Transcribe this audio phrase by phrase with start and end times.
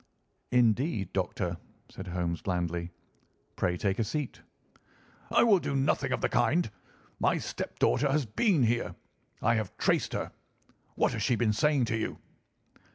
[0.49, 1.57] "Indeed, Doctor,"
[1.87, 2.89] said Holmes blandly.
[3.55, 4.41] "Pray take a seat."
[5.29, 6.71] "I will do nothing of the kind.
[7.19, 8.95] My stepdaughter has been here.
[9.43, 10.31] I have traced her.
[10.95, 12.17] What has she been saying to you?"